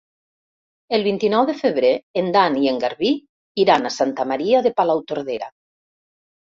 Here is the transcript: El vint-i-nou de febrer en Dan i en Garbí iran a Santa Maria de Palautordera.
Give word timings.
El 0.97 1.03
vint-i-nou 1.07 1.45
de 1.49 1.55
febrer 1.59 1.91
en 2.23 2.33
Dan 2.37 2.57
i 2.63 2.67
en 2.73 2.81
Garbí 2.87 3.13
iran 3.67 3.87
a 3.87 3.95
Santa 4.01 4.29
Maria 4.35 4.65
de 4.71 4.75
Palautordera. 4.83 5.55